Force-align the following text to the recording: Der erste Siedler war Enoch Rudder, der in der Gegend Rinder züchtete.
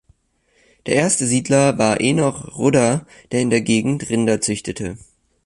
Der 0.87 0.95
erste 0.95 1.27
Siedler 1.27 1.77
war 1.77 2.01
Enoch 2.01 2.57
Rudder, 2.57 3.05
der 3.31 3.41
in 3.41 3.51
der 3.51 3.61
Gegend 3.61 4.09
Rinder 4.09 4.41
züchtete. 4.41 4.97